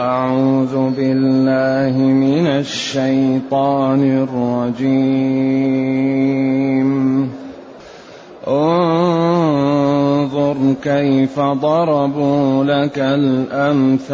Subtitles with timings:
[0.00, 5.00] أعوذ بالله من الشيطان الرجيم.
[8.48, 14.06] انظر كيف ضربوا لك الأمثال.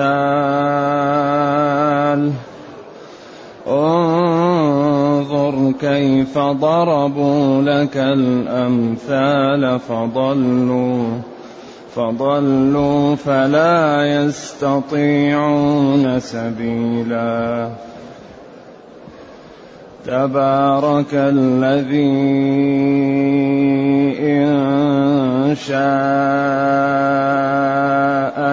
[3.68, 11.35] انظر كيف ضربوا لك الأمثال فضلوا.
[11.96, 15.40] فضلوا فلا يستطيعون
[16.20, 17.68] سبيلا.
[20.06, 22.10] تبارك الذي
[24.20, 25.76] إن شاء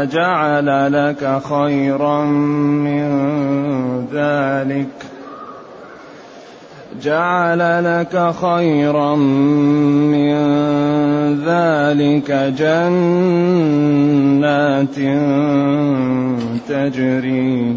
[0.05, 3.03] جعل لك خيرا من
[4.13, 4.87] ذلك.
[7.03, 10.33] جعل لك خيرا من
[11.45, 13.77] ذلك جنات
[16.69, 17.75] تجري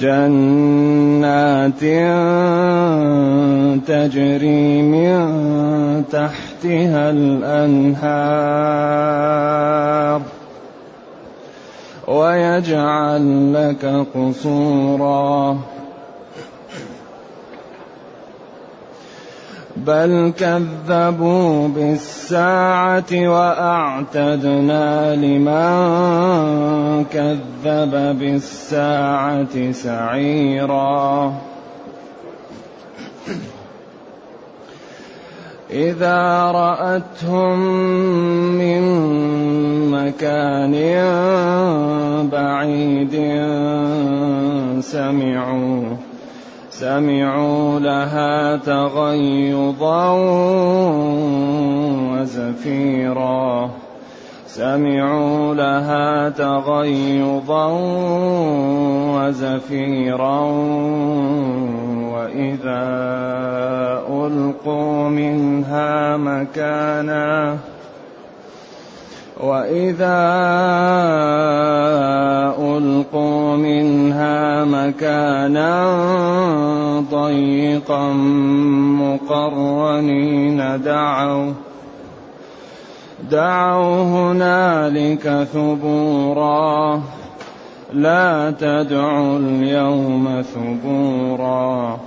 [0.00, 1.80] جنات
[3.86, 5.18] تجري من
[6.12, 8.54] تحتها الأنهار
[12.08, 15.58] ويجعل لك قصورا
[19.86, 31.34] بل كذبوا بالساعة وأعتدنا لمن كذب بالساعة سعيرا
[35.70, 37.58] إذا رأتهم
[38.58, 38.82] من
[39.90, 40.74] مكان
[42.32, 43.14] بعيد
[44.80, 45.96] سمعوا
[46.80, 50.12] سمعوا لها تغيظا
[52.12, 53.70] وزفيرا.
[54.46, 57.66] سمعوا لها تغيظا
[59.14, 60.40] وزفيرا.
[62.14, 62.84] وإذا
[64.10, 67.56] ألقوا منها مكانا
[69.44, 70.20] وإذا
[72.58, 75.84] ألقوا منها مكانا
[77.10, 78.12] ضيقا
[79.00, 81.52] مقرنين دعوا
[83.30, 87.02] دعوا هنالك ثبورا
[87.92, 91.98] لا تدعوا اليوم ثبورا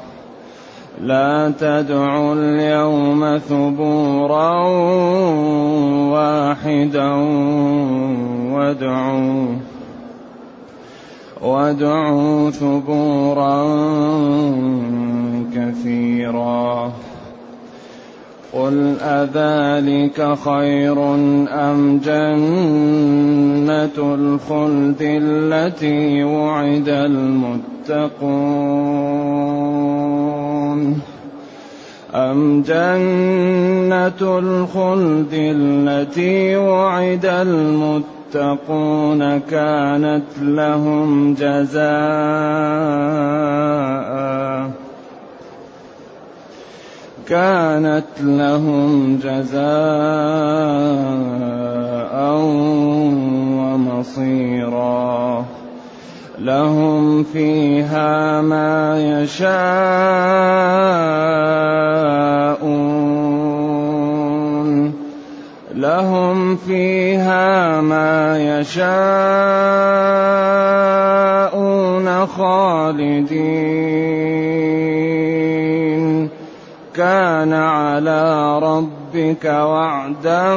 [1.02, 4.68] لا تدعوا اليوم ثبورا
[6.10, 7.14] واحدا
[8.52, 9.48] وادعوا
[11.42, 13.64] وادعوا ثبورا
[15.56, 16.92] كثيرا.
[18.54, 21.16] قل أذلك خير
[21.52, 28.38] أم جنة الخلد التي وعد المتقون؟
[32.16, 42.88] أم جنة الخلد التي وعد المتقون كانت لهم جزاءً
[47.30, 49.68] كانت لهم جزاء
[53.60, 55.46] ومصيرا
[56.40, 59.58] لهم فيها ما يشاءون.
[65.76, 68.98] لهم فيها ما يشاءون
[72.26, 73.58] خالدين.
[76.96, 80.56] كان على ربك وعدا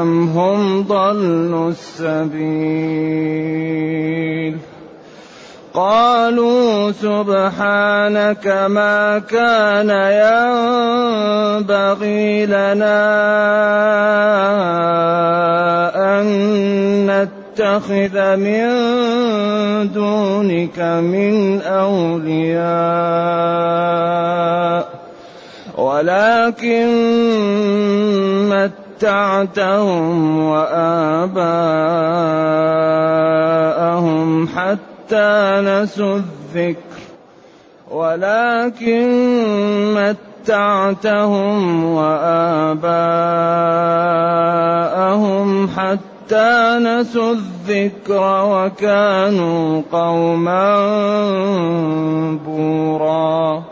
[0.00, 3.81] أم هم ضلوا السبيل؟
[5.74, 9.88] قالوا سبحانك ما كان
[11.60, 13.00] ينبغي لنا
[15.96, 16.26] أن
[17.08, 18.68] نتخذ من
[19.92, 22.62] دونك من أولياء
[25.78, 26.88] ولكن
[28.48, 31.72] متعتهم وآباءهم
[34.48, 37.00] حتى نسوا الذكر
[37.90, 39.04] ولكن
[39.94, 43.02] متعتهم وآباءهم
[45.68, 50.78] حتى نسوا الذكر وكانوا قوما
[52.46, 53.71] بورا.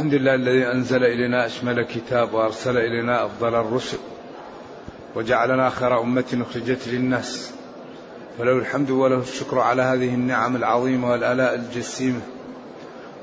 [0.00, 3.98] الحمد لله الذي أنزل إلينا أشمل كتاب وأرسل إلينا أفضل الرسل
[5.14, 7.52] وجعلنا خير أمة أخرجت للناس
[8.38, 12.20] فله الحمد وله الشكر على هذه النعم العظيمة والآلاء الجسيمة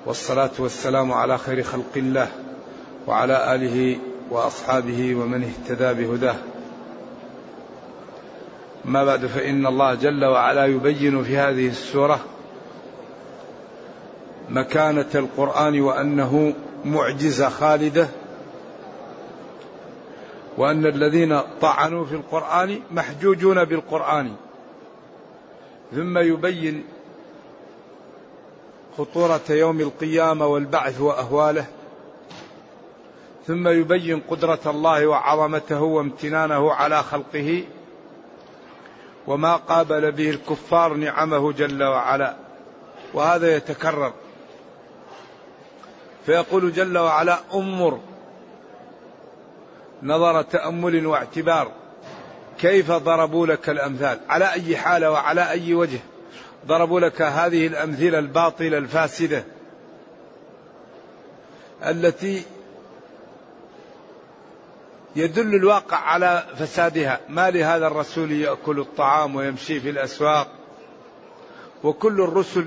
[0.05, 2.27] والصلاة والسلام على خير خلق الله
[3.07, 3.97] وعلى آله
[4.29, 6.35] وأصحابه ومن اهتدى بهداه.
[8.85, 12.19] ما بعد فإن الله جل وعلا يبين في هذه السورة
[14.49, 16.53] مكانة القرآن وأنه
[16.91, 18.07] معجزة خالدة
[20.57, 24.35] وأن الذين طعنوا في القرآن محجوجون بالقرآن.
[25.95, 26.83] ثم يبين
[28.97, 31.65] خطورة يوم القيامة والبعث وأهواله.
[33.47, 37.63] ثم يبين قدرة الله وعظمته وامتنانه على خلقه.
[39.27, 42.35] وما قابل به الكفار نعمه جل وعلا.
[43.13, 44.13] وهذا يتكرر.
[46.27, 47.99] فيقول جل وعلا أمر.
[50.03, 51.71] نظر تأمل واعتبار.
[52.59, 55.99] كيف ضربوا لك الأمثال؟ على أي حاله وعلى أي وجه
[56.65, 59.43] ضربوا لك هذه الأمثلة الباطلة الفاسدة
[61.85, 62.43] التي
[65.15, 67.19] يدل الواقع على فسادها.
[67.29, 70.47] ما لهذا الرسول يأكل الطعام ويمشي في الأسواق؟
[71.83, 72.65] وكل الرسل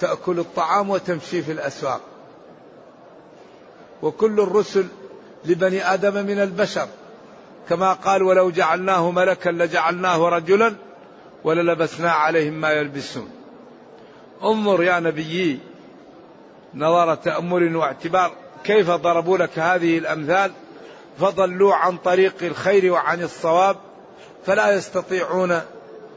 [0.00, 2.00] تأكل الطعام وتمشي في الأسواق.
[4.02, 4.86] وكل الرسل
[5.44, 6.88] لبني آدم من البشر.
[7.68, 10.74] كما قال ولو جعلناه ملكا لجعلناه رجلا
[11.44, 13.30] وللبسنا عليهم ما يلبسون.
[14.44, 15.58] انظر يا نبيي
[16.74, 18.32] نظر تأمل واعتبار
[18.64, 20.52] كيف ضربوا لك هذه الأمثال؟
[21.20, 23.76] فضلوا عن طريق الخير وعن الصواب
[24.46, 25.60] فلا يستطيعون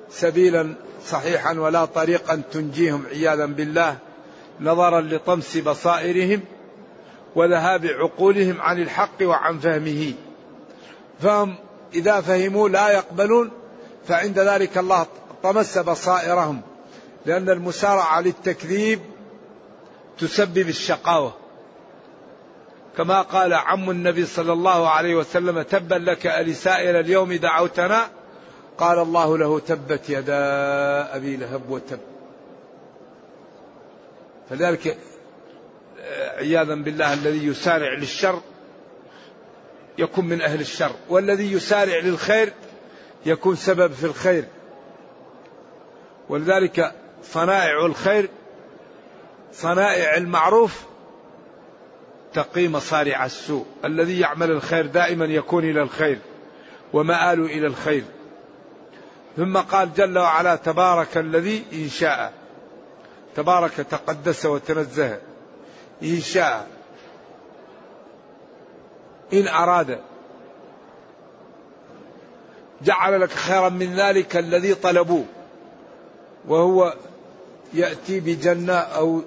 [0.09, 0.73] سبيلا
[1.05, 3.97] صحيحا ولا طريقا تنجيهم عياذا بالله.
[4.61, 6.41] نظرا لطمس بصائرهم
[7.35, 10.13] وذهاب عقولهم عن الحق وعن فهمه.
[11.19, 11.55] فهم
[11.93, 13.51] إذا فهموا لا يقبلون
[14.07, 15.05] فعند ذلك الله
[15.43, 16.61] طمس بصائرهم
[17.25, 18.99] لأن المسارعة للتكذيب
[20.17, 21.33] تسبب الشقاوة.
[22.97, 28.07] كما قال عم النبي صلى الله عليه وسلم تبا لك ألسائر اليوم دعوتنا؟
[28.77, 30.35] قال الله له تبت يدا
[31.15, 31.99] أبي لهب وتب.
[34.49, 34.97] فذلك
[36.37, 38.41] عياذا بالله الذي يسارع للشر
[39.97, 42.53] يكون من أهل الشر والذي يسارع للخير
[43.25, 44.45] يكون سبب في الخير.
[46.29, 46.93] ولذلك
[47.23, 48.29] صنائع الخير
[49.53, 50.85] صنائع المعروف
[52.33, 53.65] تقي مصارع السوء.
[53.85, 56.19] الذي يعمل الخير دائما يكون إلى الخير
[56.93, 58.03] ومآل إلى الخير.
[59.37, 62.33] ثم قال جل وعلا تبارك الذي إن شاء
[63.35, 65.30] تبارك تقدس وتنزه.
[66.03, 66.67] إن شاء.
[69.33, 69.99] إن أراد.
[72.81, 75.25] جعل لك خيرا من ذلك الذي طلبوه.
[76.47, 76.93] وهو
[77.73, 79.21] يأتي بجنة أو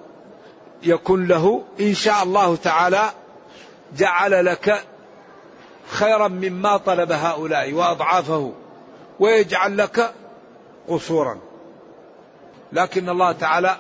[0.83, 1.65] يكون له.
[1.81, 3.11] إن شاء الله تعالى
[3.97, 4.85] جعل لك
[5.89, 8.53] خيرا مما طلب هؤلاء وأضعافه.
[9.21, 10.15] ويجعل لك
[10.89, 11.39] قصورا.
[12.73, 13.77] لكن الله تعالى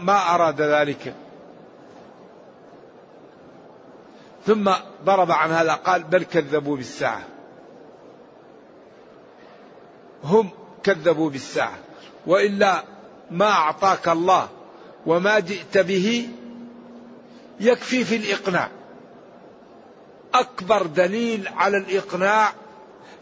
[0.00, 1.14] ما أراد ذلك.
[4.46, 4.72] ثم
[5.04, 7.22] ضرب عن هذا قال بل كذبوا بالساعة.
[10.24, 10.50] هم
[10.82, 11.78] كذبوا بالساعة.
[12.26, 12.84] وإلا
[13.30, 14.48] ما أعطاك الله
[15.06, 16.28] وما جئت به
[17.60, 18.68] يكفي في الإقناع.
[20.34, 22.52] أكبر دليل على الإقناع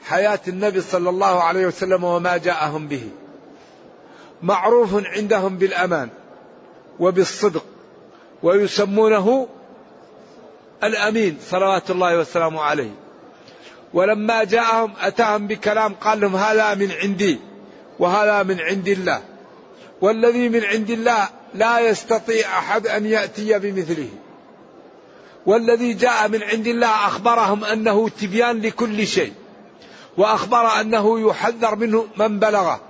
[0.04, 3.08] حياة النبي صلى الله عليه وسلم وما جاءهم به.
[4.42, 6.08] معروف عندهم بالأمان
[7.00, 7.64] وبالصدق
[8.42, 9.48] ويسمونه
[10.86, 12.90] الأمين صلوات الله وسلامه عليه.
[13.94, 17.38] ولما جاءهم أتاهم بكلام قال لهم هذا من عندي
[17.98, 19.22] وهذا من عند الله.
[20.00, 24.08] والذي من عند الله لا يستطيع أحد أن يأتي بمثله.
[25.46, 29.32] والذي جاء من عند الله أخبرهم أنه تبيان لكل شيء.
[30.16, 32.80] وأخبر أنه يحذر منه من بلغه.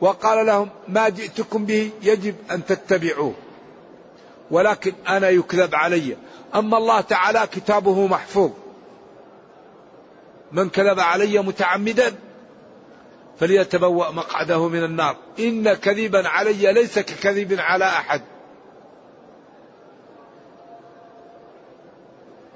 [0.00, 3.34] وقال لهم ما جئتكم به يجب أن تتبعوه.
[4.50, 6.16] ولكن أنا يكذب علي.
[6.54, 8.50] أما الله تعالى كتابه محفوظ.
[10.52, 12.14] من كذب علي متعمدا
[13.38, 15.16] فليتبوأ مقعده من النار.
[15.38, 18.22] إن كذبا علي ليس ككذب على أحد.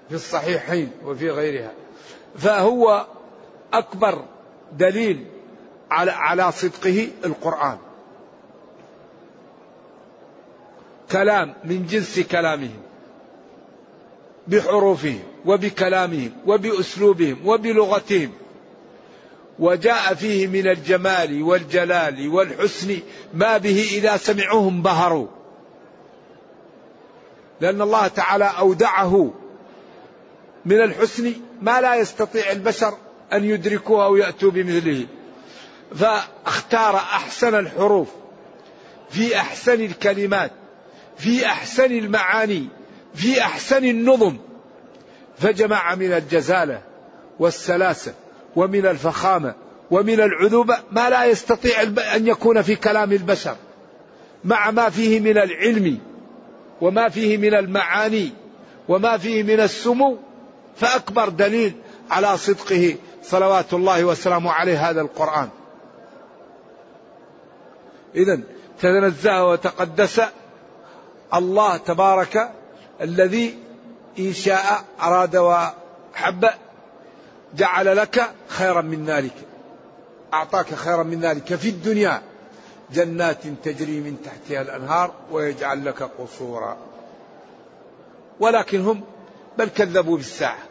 [0.09, 1.73] في الصحيحين وفي غيرها.
[2.37, 3.07] فهو
[3.73, 4.25] أكبر
[4.73, 5.27] دليل
[5.91, 7.79] على على صدقه القرآن.
[11.13, 12.83] كلام من جنس كلامهم.
[14.49, 18.33] بحروفهم وبكلامهم وبأسلوبهم وبلغتهم.
[19.59, 22.99] وجاء فيه من الجمال والجلال والحسن
[23.35, 25.27] ما به إذا سمعوه انبهروا
[27.61, 29.31] لأن الله تعالى أودعه
[30.65, 31.33] من الحسن
[31.63, 32.95] ما لا يستطيع البشر
[33.33, 35.07] أن يدركوه أو يأتوا بمثله.
[35.95, 38.09] فاختار أحسن الحروف
[39.11, 40.51] في أحسن الكلمات
[41.17, 42.69] في أحسن المعاني
[43.15, 44.37] في أحسن النظم.
[45.39, 46.83] فجمع من الجزالة
[47.39, 48.15] والسلاسة
[48.57, 49.55] ومن الفخامة
[49.91, 51.83] ومن العذوبة ما لا يستطيع
[52.17, 53.57] أن يكون في كلام البشر.
[54.45, 55.99] مع ما فيه من العلم
[56.81, 58.33] وما فيه من المعاني
[58.89, 60.19] وما فيه من السمو
[60.77, 61.73] فأكبر دليل
[62.11, 65.49] على صدقه صلوات الله وسلامه عليه هذا القرآن.
[68.15, 68.41] إذا
[68.81, 70.21] تنزه وتقدس
[71.35, 72.51] الله تبارك
[73.01, 73.59] الذي
[74.19, 76.49] إن شاء أراد وحب
[77.55, 79.35] جعل لك خيرا من ذلك.
[80.35, 81.55] أعطاك خيرا من ذلك.
[81.55, 82.23] في الدنيا
[82.93, 86.77] جنات تجري من تحتها الأنهار ويجعل لك قصورا.
[88.41, 89.05] ولكن هم
[89.59, 90.63] بل كذبوا بالساعة.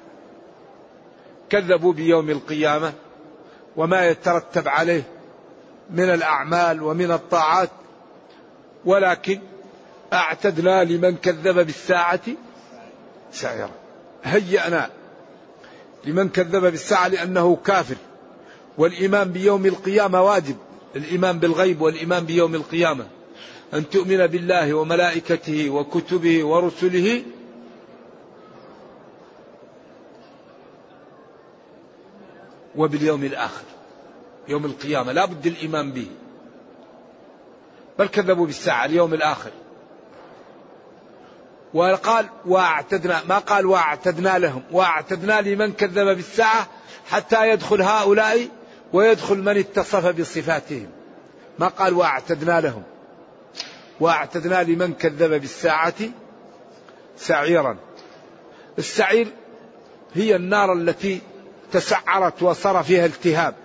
[1.50, 2.94] كذبوا بيوم القيامة
[3.75, 5.03] وما يترتب عليه
[5.89, 7.70] من الأعمال ومن الطاعات.
[8.86, 9.42] ولكن
[10.13, 12.22] أعتدنا لمن كذب بالساعة
[13.32, 13.72] سعيرا.
[14.24, 14.89] هيأنا
[16.05, 17.96] لمن كذب بالساعة لأنه كافر.
[18.77, 20.55] والإيمان بيوم القيامة واجب.
[20.96, 23.08] الإيمان بالغيب والإيمان بيوم القيامة.
[23.74, 27.24] أن تؤمن بالله وملائكته وكتبه ورسله.
[32.75, 33.63] وباليوم الآخر.
[34.48, 35.12] يوم القيامة.
[35.12, 36.08] لا بد الإيمان به.
[38.00, 38.86] بل كذبوا بالساعة.
[38.86, 39.51] اليوم الآخر.
[41.74, 46.68] وقال واعتدنا ما قال واعتدنا لهم واعتدنا لمن كذب بالساعة
[47.10, 48.48] حتى يدخل هؤلاء
[48.94, 50.89] ويدخل من اتصف بصفاتهم.
[51.60, 52.84] ما قال واعتدنا لهم
[54.00, 55.94] واعتدنا لمن كذب بالساعة
[57.18, 57.77] سعيرا.
[58.77, 59.27] السعير
[60.13, 61.22] هي النار التي
[61.72, 63.56] تسعرت وصار فيها التهاب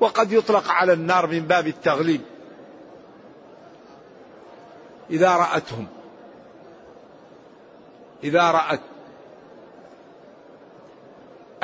[0.00, 2.20] وقد يطلق على النار من باب التغليب.
[5.10, 5.86] إذا رأتهم
[8.24, 8.80] إذا رأت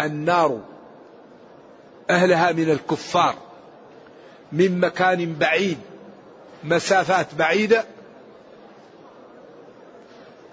[0.00, 0.60] النار
[2.10, 3.34] أهلها من الكفار
[4.52, 5.78] من مكان بعيد
[6.64, 7.84] مسافات بعيدة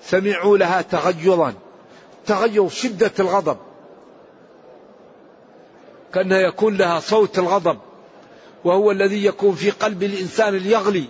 [0.02, 1.54] سمعوا لها تغيظا
[2.26, 3.58] تغيظ شدة الغضب.
[6.14, 7.78] كأنها يكون لها صوت الغضب.
[8.64, 11.06] وهو الذي يكون في قلب الإنسان ليغلي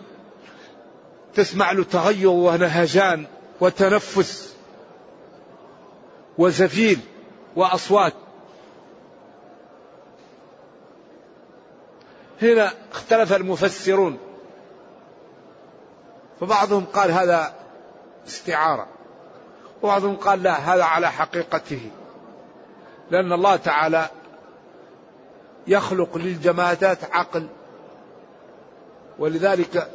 [1.36, 3.26] تسمع له تغير ونهجان
[3.62, 4.55] وتنفس.
[6.38, 6.98] وزفير
[7.56, 8.14] وأصوات.
[12.42, 14.18] هنا اختلف المفسرون
[16.40, 17.54] فبعضهم قال هذا
[18.28, 18.88] استعارة
[19.84, 21.92] وبعضهم قال لا هذا على حقيقته
[23.12, 24.10] لأن الله تعالى
[25.68, 27.48] يخلق للجمادات عقل
[29.20, 29.90] ولذلك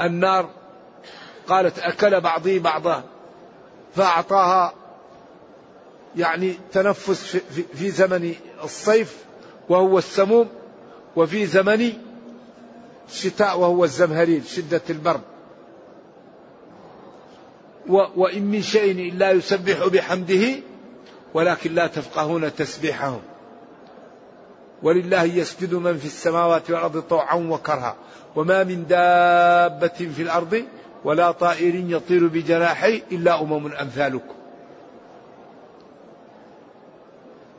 [0.00, 0.48] النار
[1.48, 3.02] قالت أكل بعضي بعضا
[3.94, 4.72] فأعطاها
[6.16, 7.36] يعني تنفس
[7.74, 9.24] في زمن الصيف
[9.68, 10.48] وهو السموم
[11.16, 11.92] وفي زمن
[13.08, 15.20] الشتاء وهو الزمهرير شدة البرد.
[17.88, 20.46] وإن من شيء إلا يسبح بحمده
[21.34, 23.20] ولكن لا تفقهون تسبيحهم.
[24.82, 27.96] ولله يسجد من في السماوات والأرض طوعا وكرها.
[28.36, 30.64] وما من دابة في الأرض
[31.04, 34.39] ولا طائر يطير بجناحي إلا أمم أمثالكم.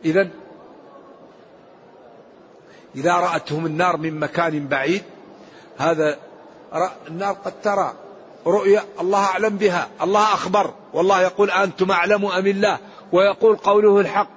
[0.05, 0.29] إذا
[2.96, 5.03] إذا رأتهم النار من مكان بعيد
[5.77, 6.17] هذا
[7.08, 7.93] النار قد ترى
[8.48, 12.77] رؤيا الله أعلم بها الله أخبر والله يقول أنتم أعلم أم الله؟
[13.12, 14.29] ويقول قوله الحق.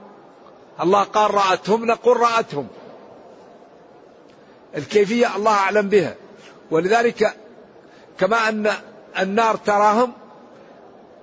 [0.80, 2.68] الله قال رأتهم نقول رأتهم.
[4.76, 6.14] الكيفية الله أعلم بها.
[6.70, 7.36] ولذلك
[8.18, 8.70] كما أن
[9.18, 10.12] النار تراهم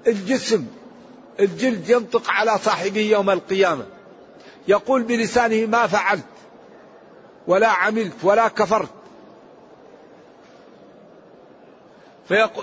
[0.07, 0.67] الجسم
[1.39, 3.85] الجلد ينطق على صاحبه يوم القيامة.
[4.67, 6.23] يقول بلسانه ما فعلت
[7.47, 8.89] ولا عملت ولا كفرت.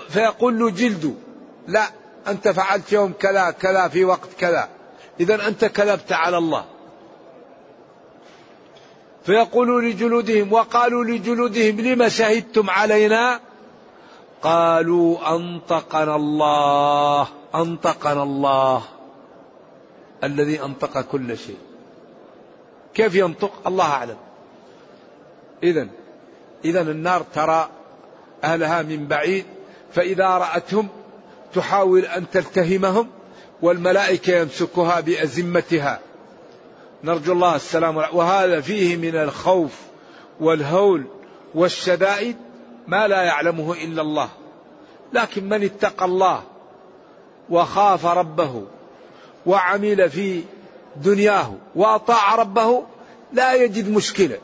[0.09, 1.11] فيقول له جلده
[1.67, 1.83] لا
[2.27, 4.69] أنت فعلت يوم كذا كذا في وقت كذا.
[5.19, 6.65] إذا أنت كذبت على الله.
[9.25, 13.39] فيقولوا لجلودهم وقالوا لجلودهم لم شهدتم علينا؟
[14.41, 18.83] قالوا أنطقنا الله أنطقنا الله
[20.23, 21.57] الذي أنطق كل شيء.
[22.99, 24.17] كيف ينطق الله أعلم.
[25.63, 25.87] إذا
[26.65, 27.69] إذا النار ترى
[28.43, 29.45] أهلها من بعيد
[29.93, 30.87] فإذا رأتهم
[31.53, 33.07] تحاول أن تلتهمهم
[33.61, 35.99] والملائكة يمسكها بأزمتها.
[37.03, 39.79] نرجو الله السلام وهذا فيه من الخوف
[40.39, 41.03] والهول
[41.55, 42.35] والشدائد
[42.87, 44.29] ما لا يعلمه إلا الله.
[45.13, 46.43] لكن من اتقى الله
[47.49, 48.63] وخاف ربه
[49.45, 50.43] وعمل في
[51.03, 52.83] دنياه وأطاع ربه
[53.33, 54.37] لا يجد مشكلة.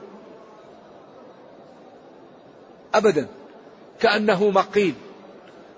[2.93, 3.27] ابدا.
[3.99, 4.93] كأنه مقيل.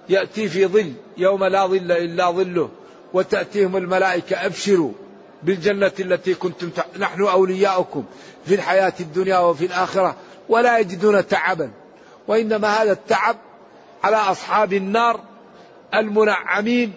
[0.10, 0.93] يأتي في ظل.
[1.17, 2.69] يوم لا ظل إلا ظله.
[3.13, 4.46] وتأتيهم الملائكة.
[4.46, 4.91] أبشروا
[5.43, 6.84] بالجنة التي كنتم تع...
[7.00, 8.03] نحن أولياؤكم
[8.46, 10.15] في الحياة الدنيا وفي الآخرة
[10.50, 11.72] ولا يجدون تعبا.
[12.27, 13.38] وإنما هذا التعب
[14.03, 15.19] على أصحاب النار
[15.93, 16.93] المنعمين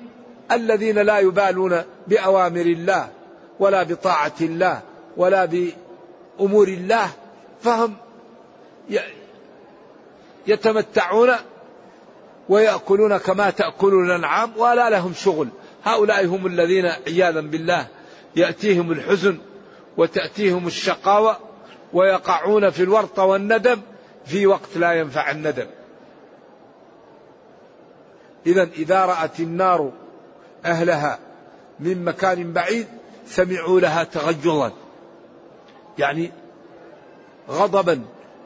[0.52, 3.19] الذين لا يبالون بأوامر الله.
[3.60, 4.80] ولا بطاعة الله
[5.16, 7.10] ولا بأمور الله
[7.62, 7.94] فهم
[10.46, 11.30] يتمتعون
[12.48, 15.48] ويأكلون كما تأكل الأنعام ولا لهم شغل.
[15.84, 17.86] هؤلاء هم الذين عياذا بالله
[18.36, 19.38] يأتيهم الحزن
[19.96, 21.36] وتأتيهم الشقاوة
[21.92, 23.80] ويقعون في الورطة والندم
[24.24, 25.66] في وقت لا ينفع الندم.
[28.46, 29.92] إذا إذا رأت النار
[30.64, 31.18] أهلها
[31.80, 32.86] من مكان بعيد
[33.30, 34.72] سمعوا لها تغجظا
[35.98, 36.32] يعني
[37.50, 38.02] غضبا.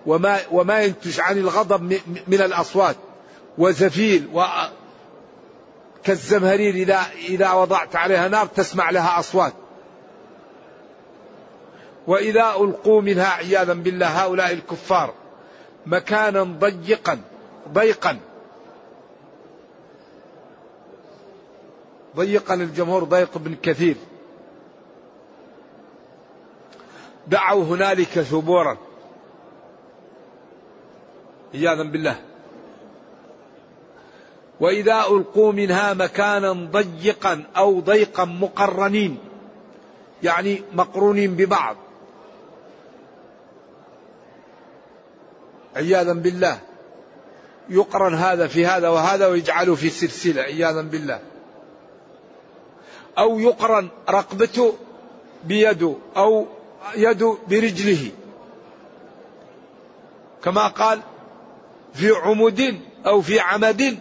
[0.07, 1.83] وما وما ينتج عن الغضب
[2.27, 2.97] من الأصوات.
[3.59, 4.44] وزفير و
[6.05, 9.53] كالزمهرير إذا إذا وضعت عليها نار تسمع لها أصوات.
[12.07, 15.14] وإذا ألقوا منها عياذا بالله هؤلاء الكفار
[15.87, 17.18] مكانا ضيقا.
[17.73, 18.20] ضيقا.
[22.16, 23.05] ضيقا الجمهور.
[23.05, 23.97] ضيق بن كثير.
[27.29, 28.79] دعوا هنالك ثبورا.
[31.55, 32.17] عياذا بالله.
[34.61, 39.19] وإذا ألقوا منها مكانا ضيقا أو ضيقا مقرنين
[40.23, 41.77] يعني مقرونين ببعض.
[45.77, 46.59] عياذا بالله.
[47.69, 51.21] يقرن هذا في هذا وهذا ويجعله في سلسلة عياذا بالله.
[53.19, 54.75] أو يقرن رقبته
[55.45, 56.47] بيده أو
[56.97, 58.11] يده برجله.
[60.44, 61.01] كما قال
[61.94, 63.99] في عمود أو في عمد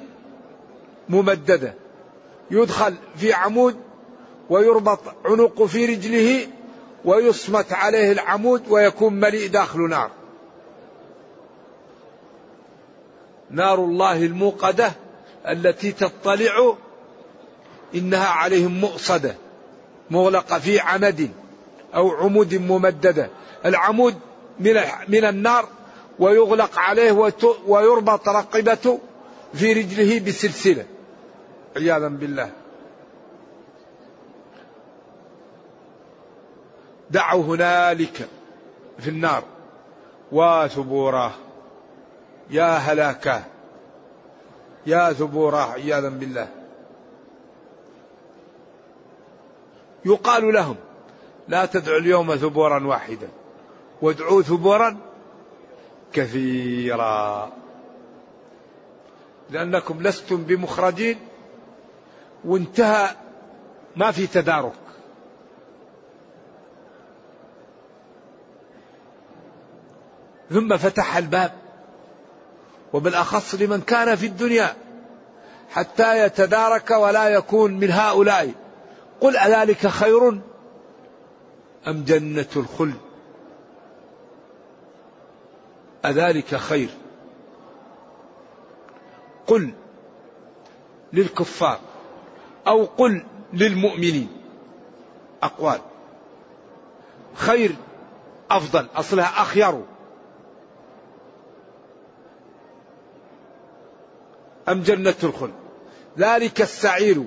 [1.09, 1.73] ممددة.
[2.51, 3.75] يدخل في عمود
[4.49, 6.47] ويربط عنقه في رجله
[7.05, 10.11] ويصمت عليه العمود ويكون مليء داخل نار.
[13.51, 14.93] نار الله الموقدة
[15.47, 16.75] التي تطلع
[17.95, 19.35] إنها عليهم مؤصدة
[20.11, 21.29] مغلقة في عمد.
[21.95, 23.29] أو عمود ممددة.
[23.65, 24.15] العمود
[24.59, 25.67] من من النار
[26.19, 27.31] ويغلق عليه
[27.67, 28.99] ويربط رقبته
[29.53, 30.85] في رجله بسلسلة.
[31.77, 32.51] عياذا بالله.
[37.11, 38.27] دعوا هنالك
[38.99, 39.43] في النار.
[40.31, 41.31] وثبوراه
[42.49, 43.43] يا هلاكاه
[44.85, 45.71] يا ثبوراه.
[45.71, 46.47] عياذا بالله.
[50.05, 50.75] يقال لهم
[51.47, 53.29] لا تدعوا اليوم ثبورا واحدا.
[54.01, 54.97] وادعوا ثبورا
[56.13, 57.51] كثيرا.
[59.49, 61.19] لأنكم لستم بمخرجين
[62.45, 63.09] وانتهى
[63.95, 64.73] ما في تدارك.
[70.49, 71.51] ثم فتح الباب.
[72.93, 74.75] وبالأخص لمن كان في الدنيا
[75.69, 78.51] حتى يتدارك ولا يكون من هؤلاء.
[79.21, 80.41] قل أذلك خير؟
[81.87, 82.97] أم جنة الخلد؟
[86.05, 86.89] أذلك خير.
[89.47, 89.73] قل
[91.13, 91.79] للكفار
[92.67, 94.29] أو قل للمؤمنين.
[95.43, 95.79] أقوال.
[97.33, 97.75] خير
[98.51, 98.87] أفضل.
[98.95, 99.81] أصلها أخير.
[104.69, 105.53] أم جنة الخلد؟
[106.17, 107.23] ذلك السعير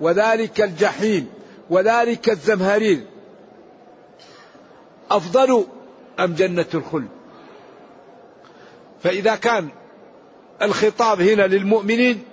[0.00, 1.30] وذلك الجحيم
[1.70, 3.11] وذلك الزمهرير.
[5.16, 5.66] أفضل
[6.20, 7.08] أم جنة الخلد؟
[9.02, 9.68] فإذا كان
[10.62, 12.24] الخطاب هنا للمؤمنين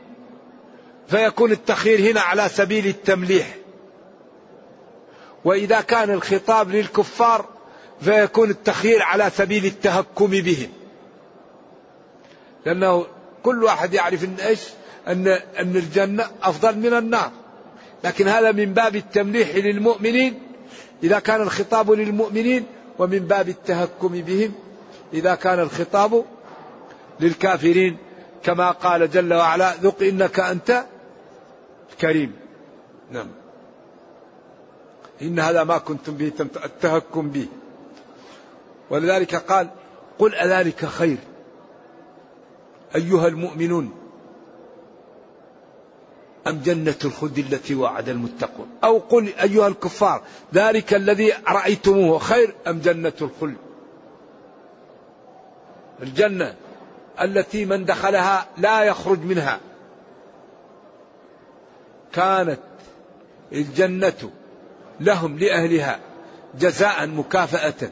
[1.07, 3.55] فيكون التخيير هنا على سبيل التمليح.
[5.45, 7.45] وإذا كان الخطاب للكفار
[8.01, 10.69] فيكون التخيير على سبيل التهكم بهم.
[12.65, 13.05] لأنه
[13.43, 14.59] كل واحد يعرف أن إيش؟
[15.07, 15.27] أن
[15.59, 17.31] أن الجنة أفضل من النار.
[18.03, 20.48] لكن هذا من باب التمليح للمؤمنين.
[21.03, 22.65] إذا كان الخطاب للمؤمنين
[22.99, 24.53] ومن باب التهكم بهم
[25.13, 26.25] إذا كان الخطاب
[27.19, 27.97] للكافرين
[28.43, 30.85] كما قال جل وعلا ذق إنك أنت
[32.01, 32.35] كريم
[33.11, 33.27] نعم.
[35.21, 36.31] إن هذا ما كنتم به
[36.65, 37.47] التهكم به.
[38.89, 39.69] ولذلك قال
[40.19, 41.17] قل أذلك خير
[42.95, 43.98] أيها المؤمنون
[46.47, 50.21] أم جنة الخلد التي وعد المتقون؟ أو قل أيها الكفار
[50.53, 53.57] ذلك الذي رأيتموه خير أم جنة الخلد؟
[56.03, 56.55] الجنة
[57.21, 59.59] التي من دخلها لا يخرج منها.
[62.13, 62.59] كانت
[63.53, 64.31] الجنة
[64.99, 65.99] لهم لأهلها
[66.59, 67.91] جزاء مكافأة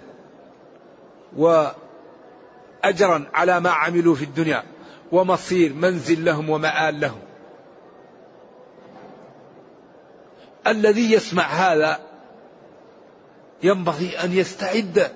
[1.38, 4.64] وأجرا على ما عملوا في الدنيا
[5.12, 7.27] ومصير منزل لهم ومآل لهم.
[10.67, 11.99] الذي يسمع هذا
[13.63, 15.12] ينبغي أن يستعد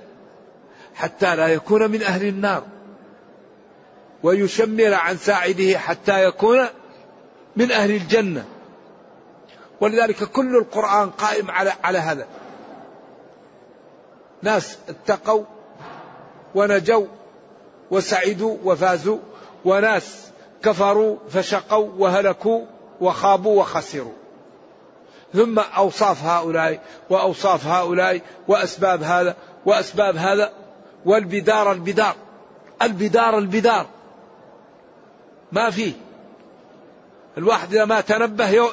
[0.95, 2.63] حتى لا يكون من أهل النار
[4.23, 6.67] ويشمر عن ساعده حتى يكون
[7.55, 8.45] من أهل الجنة.
[9.81, 12.27] ولذلك كل القرآن قائم على على هذا.
[14.41, 15.43] ناس اتقوا
[16.55, 17.05] ونجوا
[17.91, 19.17] وسعدوا وفازوا
[19.65, 20.31] وناس
[20.63, 22.65] كفروا فشقوا وهلكوا
[23.01, 24.20] وخابوا وخسروا.
[25.33, 30.51] ثم أوصاف هؤلاء وأوصاف هؤلاء وأسباب هذا وأسباب هذا
[31.05, 32.15] والبدار البدار
[32.81, 33.87] البدار البدار.
[35.51, 35.93] ما فيه
[37.37, 38.69] الواحد إذا ما تنبه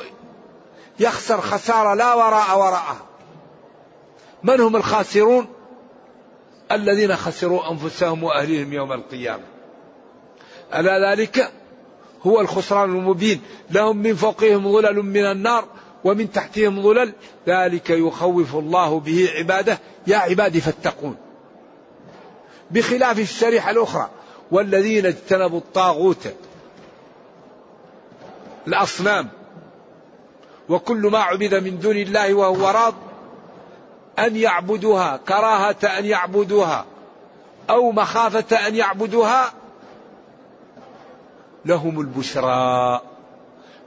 [1.00, 3.06] يخسر خسارة لا وراء وراءها.
[4.42, 5.46] من هم الخاسرون؟
[6.72, 9.44] الذين خسروا أنفسهم وأهليهم يوم القيامة.
[10.74, 11.52] ألا ذلك
[12.26, 13.42] هو الخسران المبين.
[13.70, 15.64] لهم من فوقهم ظلل من النار.
[16.04, 17.12] ومن تحتهم ظلل
[17.46, 19.78] ذلك يخوف الله به عباده.
[20.06, 21.16] يا عبادي فاتقون.
[22.70, 24.10] بخلاف الشريحة الأخرى
[24.50, 26.28] والذين اجتنبوا الطاغوت
[28.66, 29.28] الأصنام
[30.68, 32.94] وكل ما عبد من دون الله وهو راض
[34.18, 36.84] أن يعبدوها كراهة أن يعبدوها
[37.70, 39.52] أو مخافة أن يعبدوها
[41.64, 43.00] لهم البشرى.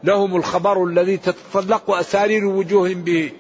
[0.03, 3.31] لهم الخبر الذي تتطلق أسارير وجوههم به.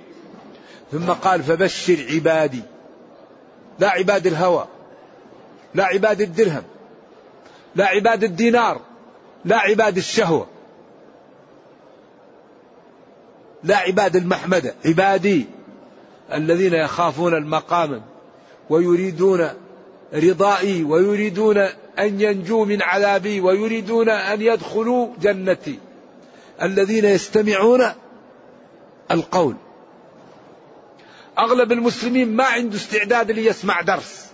[0.91, 2.61] ثم قال فبشر عبادي.
[3.79, 4.67] لا عباد الهوى.
[5.75, 6.63] لا عباد الدرهم.
[7.75, 8.81] لا عباد الدينار.
[9.45, 10.47] لا عباد الشهوة.
[13.63, 14.73] لا عباد المحمدة.
[14.85, 15.45] عبادي
[16.33, 18.01] الذين يخافون المقام
[18.69, 19.49] ويريدون
[20.13, 21.57] رضائي ويريدون
[21.99, 25.79] أن ينجوا من عذابي ويريدون أن يدخلوا جنتي.
[26.63, 27.91] الذين يستمعون
[29.11, 29.55] القول.
[31.39, 34.27] أغلب المسلمين ما عنده استعداد ليسمع درس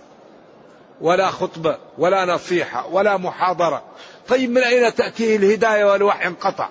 [1.00, 3.82] ولا خطبة ولا نصيحة ولا محاضرة.
[4.28, 6.68] طيب من أين تأتيه الهداية والوحي انقطع؟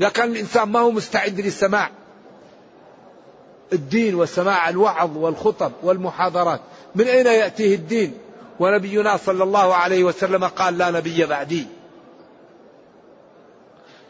[0.00, 1.90] إذا كان الإنسان ما هو مستعد للسماع.
[3.72, 6.60] الدين وسماع الوعظ والخطب والمحاضرات.
[6.94, 8.18] من أين يأتيه الدين؟
[8.60, 11.66] ونبينا صلى الله عليه وسلم قال لا نبي بعدي.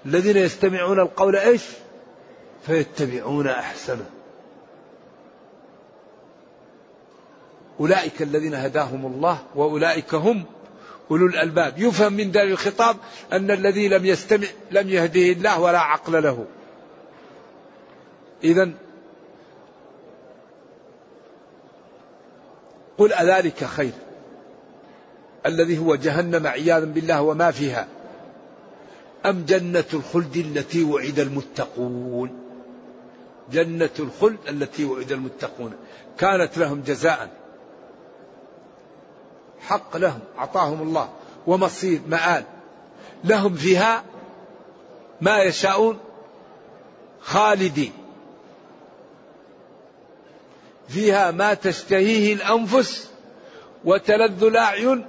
[0.07, 1.63] الذين يستمعون القول إيش؟
[2.67, 4.07] فيتبعون أحسنه.
[7.81, 10.45] أولئك الذين هداهم الله وأولئك هم
[11.11, 11.79] أولو الألباب.
[11.79, 12.97] يفهم من ذلك الخطاب
[13.33, 16.47] أن الذي لم يستمع لم يهده الله ولا عقل له.
[18.45, 18.71] اذا
[22.99, 23.93] قل أذلك خير.
[25.47, 27.89] الذي هو جهنم عياذا بالله وما فيها.
[29.27, 32.39] أم جنة الخلد التي وعد المتقون؟
[33.53, 35.73] جنة الخلد التي وعد المتقون.
[36.19, 37.31] كانت لهم جزاء.
[39.61, 41.09] حق لهم أعطاهم الله.
[41.47, 42.45] ومصير مآل.
[43.25, 44.05] لهم فيها
[45.21, 45.99] ما يشاءون
[47.21, 47.93] خالدين.
[50.89, 53.11] فيها ما تشتهيه الأنفس
[53.85, 55.07] وتلذ الأعين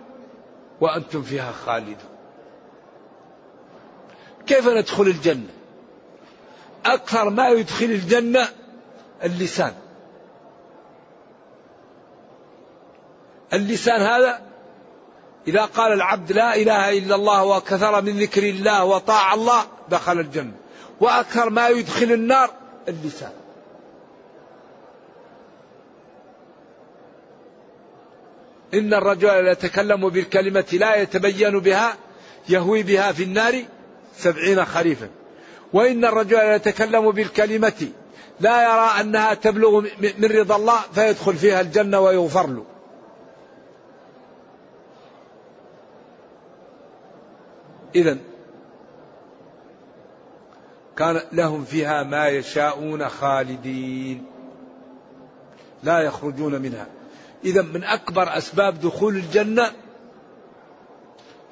[0.81, 2.16] وأنتم فيها خالدون.
[4.47, 5.49] كيف ندخل الجنة؟
[6.85, 8.47] أكثر ما يدخل الجنة
[9.23, 9.73] اللسان.
[13.53, 14.41] اللسان هذا
[15.47, 20.53] إذا قال العبد لا إله إلا الله وكثر من ذكر الله وطاع الله دخل الجنة.
[20.99, 22.51] وأكثر ما يدخل النار
[22.87, 23.31] اللسان.
[28.73, 31.97] إن الرجل يتكلم بالكلمة لا يتبين بها
[32.49, 33.63] يهوي بها في النار
[34.17, 35.09] سبعين خريفا.
[35.73, 37.87] وإن الرجل يتكلم بالكلمة
[38.39, 39.81] لا يرى أنها تبلغ
[40.17, 42.63] من رضا الله فيدخل فيها الجنة ويغفر له.
[47.95, 48.17] إذا
[50.97, 54.25] كان لهم فيها ما يشاءون خالدين.
[55.83, 56.87] لا يخرجون منها.
[57.45, 59.71] إذا من أكبر أسباب دخول الجنة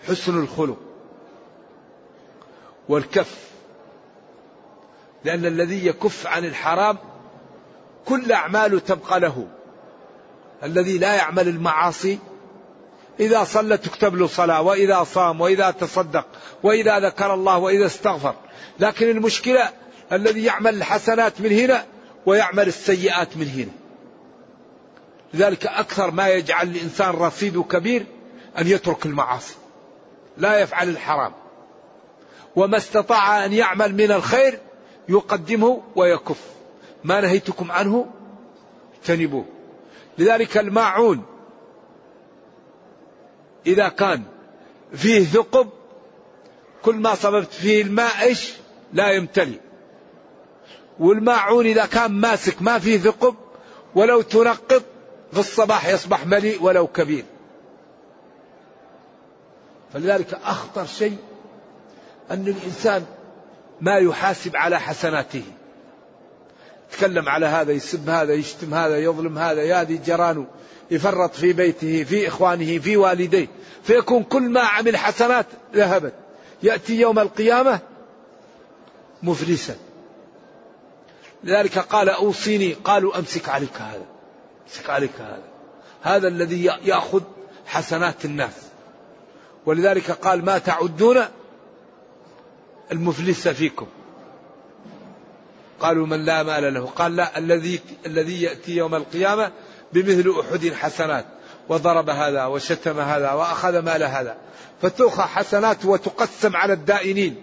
[0.07, 0.84] حسن الخلق.
[2.89, 3.35] والكف.
[5.23, 6.97] لأن الذي يكف عن الحرام
[8.05, 9.47] كل أعماله تبقى له.
[10.63, 12.19] الذي لا يعمل المعاصي
[13.19, 16.25] إذا صلى تكتب له صلاة وإذا صام وإذا تصدق
[16.63, 18.35] وإذا ذكر الله وإذا استغفر.
[18.79, 19.69] لكن المشكلة
[20.11, 21.85] الذي يعمل الحسنات من هنا
[22.25, 23.71] ويعمل السيئات من هنا.
[25.33, 28.05] لذلك أكثر ما يجعل الإنسان رصيده كبير
[28.59, 29.55] أن يترك المعاصي.
[30.37, 31.33] لا يفعل الحرام.
[32.55, 34.59] وما استطاع أن يعمل من الخير
[35.09, 36.41] يقدمه ويكف.
[37.03, 38.05] ما نهيتكم عنه
[38.99, 39.45] اجتنبوه
[40.17, 41.25] لذلك الماعون
[43.67, 44.23] إذا كان
[44.93, 45.69] فيه ثقب
[46.81, 48.53] كل ما صببت فيه الماء إيش؟
[48.93, 49.59] لا يمتلئ.
[50.99, 53.35] والماعون إذا كان ماسك ما فيه ثقب
[53.95, 54.83] ولو تنقط
[55.31, 57.25] في الصباح يصبح مليء ولو كبير.
[59.93, 61.17] فلذلك أخطر شيء
[62.31, 63.05] أن الإنسان
[63.81, 65.43] ما يحاسب على حسناته.
[66.89, 70.45] يتكلم على هذا يسب هذا يشتم هذا يظلم هذا يادي جرانه
[70.91, 73.47] يفرط في بيته في إخوانه في والديه
[73.83, 76.13] فيكون كل ما عمل حسنات ذهبت.
[76.63, 77.79] يأتي يوم القيامة
[79.23, 79.75] مفلسا.
[81.43, 84.05] لذلك قال أوصيني قالوا أمسك عليك هذا
[84.67, 85.43] أمسك عليك هذا.
[86.01, 87.21] هذا الذي يأخذ
[87.65, 88.53] حسنات الناس.
[89.65, 91.21] ولذلك قال ما تعدون
[92.91, 93.87] المفلس فيكم.
[95.79, 96.85] قالوا من لا مال له.
[96.85, 99.51] قال لا الذي الذي يأتي يوم القيامة
[99.93, 101.25] بمثل أحد حسنات.
[101.69, 104.37] وضرب هذا وشتم هذا وأخذ مال هذا.
[104.81, 107.35] فتؤخذ حسنات وتقسم على الدائنين.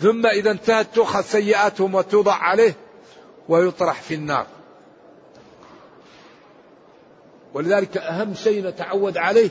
[0.00, 2.74] ثم إذا انتهت تؤخذ سيئاتهم وتوضع عليه
[3.48, 4.46] ويطرح في النار.
[7.54, 9.50] ولذلك أهم شيء نتعود عليه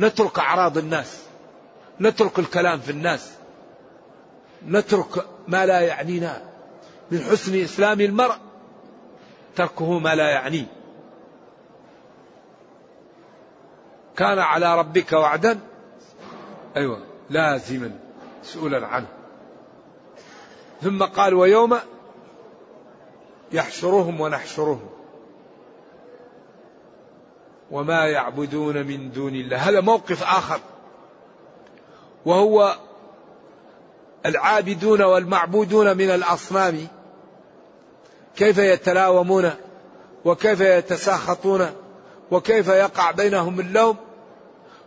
[0.00, 1.29] نترك أعراض الناس.
[2.00, 3.32] نترك الكلام في الناس.
[4.66, 6.42] نترك ما لا يعنينا.
[7.10, 8.36] من حسن إسلام المرء
[9.56, 10.66] تركه ما لا يعنيه.
[14.16, 15.58] كان على ربك وعدا
[16.76, 17.98] أيوة لازما
[18.42, 19.08] مسؤولا عنه.
[20.82, 21.78] ثم قال ويوم
[23.52, 24.90] يحشرهم ونحشرهم.
[27.70, 29.56] وما يعبدون من دون الله.
[29.56, 30.60] هذا موقف آخر.
[32.26, 32.76] وهو
[34.26, 36.86] العابدون والمعبودون من الأصنام.
[38.36, 39.50] كيف يتلاومون
[40.24, 41.70] وكيف يتساخطون
[42.30, 43.96] وكيف يقع بينهم اللوم.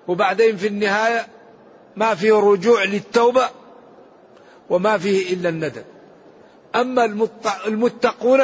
[0.08, 1.28] وبعدين في النهاية
[1.96, 3.50] ما فيه رجوع للتوبة
[4.70, 5.84] وما فيه إلا الندم.
[6.76, 7.06] أما
[7.68, 8.42] المتقون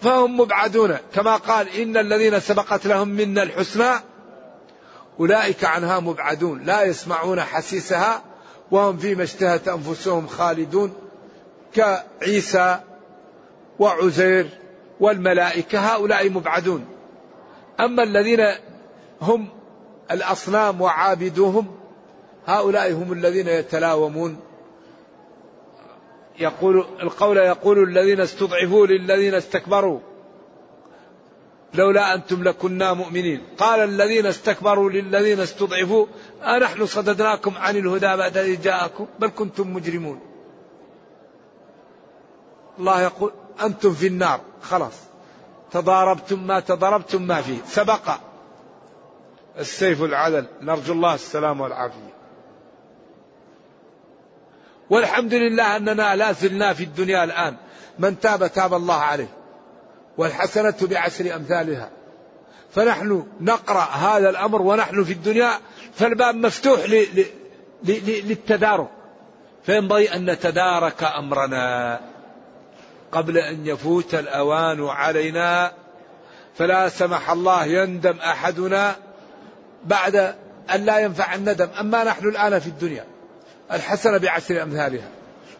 [0.00, 0.96] فهم مبعدون.
[1.14, 3.90] كما قال إن الذين سبقت لهم منا الحسنى
[5.20, 8.22] أولئك عنها مبعدون لا يسمعون حسيسها
[8.70, 10.94] وهم فيما اشتهت أنفسهم خالدون
[11.74, 12.80] كعيسى
[13.78, 14.46] وعزير
[15.00, 16.84] والملائكة هؤلاء مبعدون.
[17.80, 18.40] أما الذين
[19.22, 19.48] هم
[20.10, 21.66] الأصنام وعابدوهم
[22.46, 24.36] هؤلاء هم الذين يتلاومون.
[26.38, 30.00] يقول القول يقول الذين استضعفوا للذين استكبروا.
[31.74, 33.42] لولا أنتم لكنا مؤمنين.
[33.58, 36.06] قال الذين استكبروا للذين استضعفوا
[36.42, 40.20] أنحن صددناكم عن الهدى بعد إذ جاءكم بل كنتم مجرمون.
[42.78, 44.40] الله يقول أنتم في النار.
[44.62, 44.94] خلاص.
[45.70, 47.58] تضاربتم ما تضربتم ما فيه.
[47.66, 48.10] سبق
[49.58, 50.46] السيف العدل.
[50.62, 52.16] نرجو الله السلام والعافية.
[54.90, 57.56] والحمد لله أننا لا زلنا في الدنيا الآن.
[57.98, 59.28] من تاب تاب الله عليه.
[60.18, 61.90] والحسنة بعشر أمثالها.
[62.74, 65.50] فنحن نقرأ هذا الأمر ونحن في الدنيا
[65.94, 66.80] فالباب مفتوح
[67.84, 68.88] للتدارك.
[69.66, 72.00] فينبغي أن نتدارك أمرنا.
[73.12, 75.72] قبل أن يفوت الأوان علينا
[76.54, 78.96] فلا سمح الله يندم أحدنا
[79.84, 80.16] بعد
[80.74, 81.68] أن لا ينفع الندم.
[81.80, 83.04] أما نحن الآن في الدنيا
[83.72, 85.08] الحسنة بعشر أمثالها.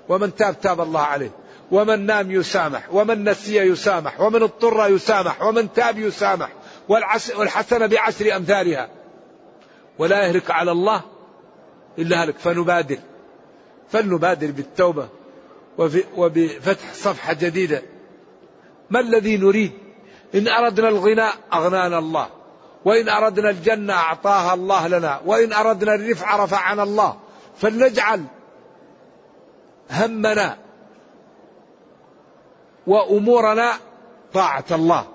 [0.09, 1.31] ومن تاب تاب الله عليه.
[1.71, 6.53] ومن نام يسامح ومن نسي يسامح ومن اضطر يسامح ومن تاب يسامح
[6.89, 8.89] والحسنة بعشر أمثالها.
[9.99, 11.03] ولا يهلك على الله
[11.99, 12.39] إلا هلك.
[12.39, 12.99] فنبادر
[13.89, 15.09] فلنبادر بالتوبة
[16.17, 17.83] وبفتح صفحة جديدة.
[18.91, 19.73] ما الذي نريد؟
[20.35, 22.29] إن أردنا الغنى أغنانا الله.
[22.85, 25.21] وإن أردنا الجنة أعطاها الله لنا.
[25.27, 27.17] وإن أردنا الرفع رفعنا الله.
[27.57, 28.25] فلنجعل
[29.91, 30.59] همنا
[32.87, 33.73] وأمورنا
[34.33, 35.07] طاعة الله.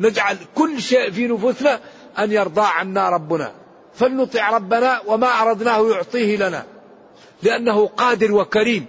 [0.00, 1.80] نجعل كل شيء في نفوسنا
[2.18, 3.52] أن يرضى عنا ربنا.
[3.94, 6.64] فلنطع ربنا وما أردناه يعطيه لنا.
[7.42, 8.86] لأنه قادر وكريم.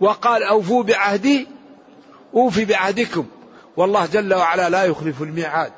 [0.00, 1.46] وقال أوفوا بعهدي
[2.34, 3.26] أوفي بعهدكم.
[3.76, 5.72] والله جل وعلا لا يخلف الميعاد.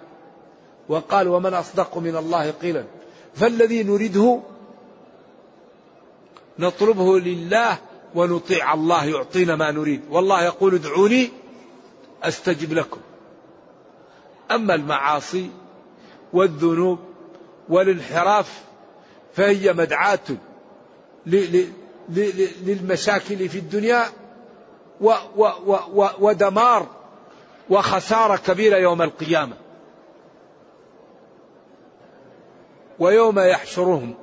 [0.88, 2.85] وقال ومن أصدق من الله قيلا.
[3.35, 4.40] فالذي نريده
[6.59, 7.79] نطلبه لله
[8.14, 10.01] ونطيع الله يعطينا ما نريد.
[10.11, 11.31] والله يقول ادعوني
[12.29, 13.01] أستجب لكم.
[14.51, 15.51] أما المعاصي
[16.33, 16.99] والذنوب
[17.69, 18.63] والانحراف
[19.35, 20.19] فهي مدعاة
[22.67, 24.05] للمشاكل في الدنيا
[26.21, 26.87] ودمار
[27.71, 29.57] وخسارة كبيرة يوم القيامة.
[32.99, 34.15] ويوم يحشرهم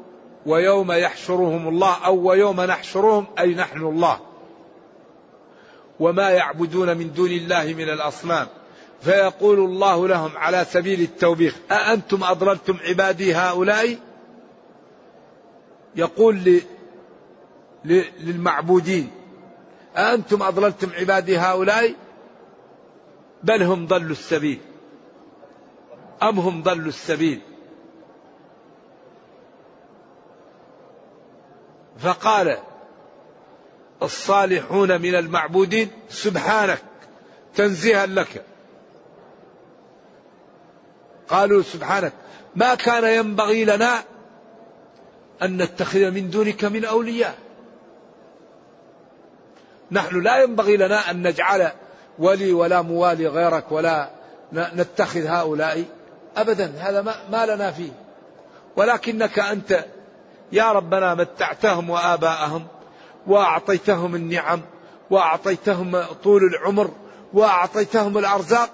[0.46, 4.20] ويوم يحشرهم الله أو ويوم نحشرهم أي نحن الله.
[6.02, 8.48] وما يعبدون من دون الله من الأصنام.
[9.02, 13.98] فيقول الله لهم على سبيل التوبيخ أأنتم أضللتم عبادي هؤلاء؟
[15.96, 16.62] يقول
[18.20, 19.12] للمعبودين
[19.98, 21.96] أأنتم أضللتم عبادي هؤلاء؟
[23.44, 24.60] بل هم ضلوا السبيل.
[26.24, 27.42] أم هم ضلوا السبيل؟
[31.98, 32.58] فقال
[34.04, 36.82] الصالحون من المعبودين سبحانك
[37.56, 38.46] تنزيها لك.
[41.30, 42.14] قالوا سبحانك
[42.56, 44.04] ما كان ينبغي لنا
[45.42, 47.36] أن نتخذ من دونك من أولياء.
[49.92, 51.72] نحن لا ينبغي لنا أن نجعل
[52.20, 54.10] ولي ولا موالي غيرك ولا
[54.54, 55.84] نتخذ هؤلاء
[56.38, 56.74] أبدا.
[56.80, 57.92] هذا ما لنا فيه.
[58.76, 59.86] ولكنك أنت
[60.52, 62.68] يا ربنا متعتهم وآباءهم.
[63.28, 64.62] وأعطيتهم النعم
[65.10, 66.92] وأعطيتهم طول العمر
[67.34, 68.70] وأعطيتهم الأرزاق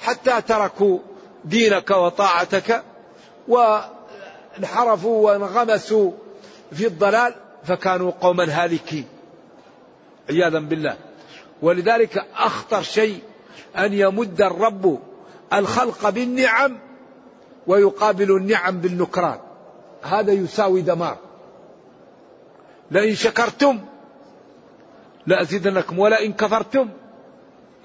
[0.00, 0.98] حتى تركوا
[1.44, 2.82] دينك وطاعتك
[3.48, 6.12] وانحرفوا وانغمسوا
[6.72, 9.04] في الضلال فكانوا قوما هالكين.
[10.30, 10.96] عياذا بالله.
[11.62, 13.22] ولذلك أخطر شيء
[13.78, 14.98] أن يمد الرب
[15.52, 16.78] الخلق بالنعم
[17.66, 19.38] ويقابل النعم بالنكران.
[20.02, 21.16] هذا يساوي دمار.
[22.92, 23.80] لئن شكرتم
[25.26, 26.88] لأزيدنكم ولئن كفرتم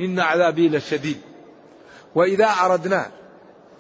[0.02, 1.22] إن عذابي لشديد.
[2.16, 3.12] وإذا أردنا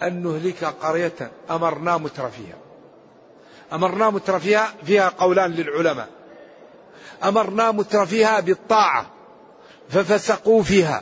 [0.03, 2.55] أن نهلك قرية أمرنا مترفيها
[3.73, 6.09] أمرنا مترفيها فيها قولان للعلماء.
[7.23, 9.05] أمرنا مترفيها بالطاعة
[9.89, 11.01] ففسقوا فيها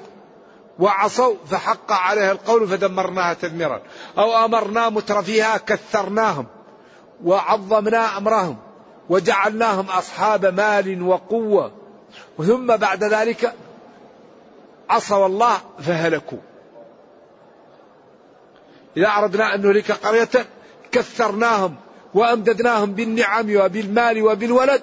[0.79, 3.81] وعصوا فحق عليها القول فدمرناها تدميرا.
[4.17, 6.45] أو أمرنا مترفيها كثرناهم
[7.23, 8.57] وعظمنا أمرهم.
[9.09, 11.71] وجعلناهم أصحاب مال وقوة.
[12.37, 13.53] ثم بعد ذلك
[14.89, 16.37] عصوا الله فهلكوا.
[18.97, 20.45] إذا أردنا أن نهلك قرية
[20.91, 21.75] كثرناهم
[22.13, 24.81] وأمددناهم بالنعم وبالمال وبالولد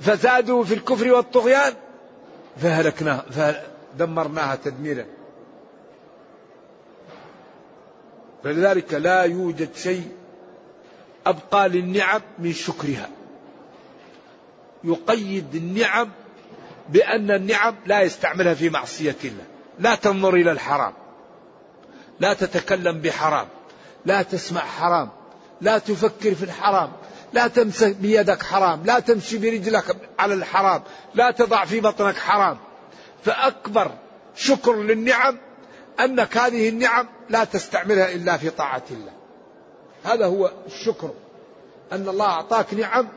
[0.00, 1.74] فزادوا في الكفر والطغيان
[2.62, 5.04] فهلكناها فدمرناها تدميرا.
[8.44, 10.08] فلذلك لا يوجد شيء
[11.26, 13.08] أبقى للنعم من شكرها.
[14.84, 16.10] يقيد النعم
[16.88, 19.44] بأن النعم لا يستعملها في معصية الله.
[19.78, 20.92] لا تنظر إلى الحرام.
[22.20, 23.48] لا تتكلم بحرام.
[24.06, 25.08] لا تسمع حرام.
[25.60, 26.92] لا تفكر في الحرام.
[27.32, 28.82] لا تمسك بيدك حرام.
[28.84, 30.82] لا تمشي برجلك على الحرام.
[31.14, 32.58] لا تضع في بطنك حرام.
[33.24, 33.90] فأكبر
[34.36, 35.38] شكر للنعم
[36.00, 39.12] أنك هذه النعم لا تستعملها إلا في طاعة الله.
[40.04, 41.10] هذا هو الشكر.
[41.92, 43.08] أن الله أعطاك نعم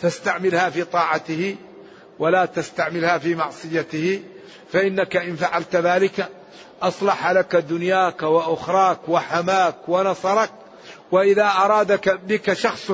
[0.00, 1.56] فاستعملها في طاعته
[2.18, 4.22] ولا تستعملها في معصيته
[4.72, 6.28] فإنك إن فعلت ذلك
[6.82, 10.50] أصلح لك دنياك وأخراك وحماك ونصرك
[11.12, 12.90] وإذا أرادك بك شخص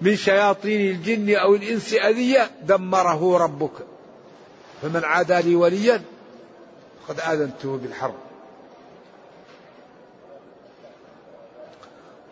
[0.00, 3.72] من شياطين الجن أو الإنس أذية دمره ربك.
[4.82, 6.02] فمن عادى لي وليا
[7.08, 8.14] قد آذنته بالحرب.